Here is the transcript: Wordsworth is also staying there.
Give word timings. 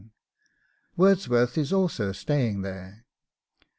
Wordsworth 0.97 1.59
is 1.59 1.71
also 1.71 2.11
staying 2.11 2.63
there. 2.63 3.05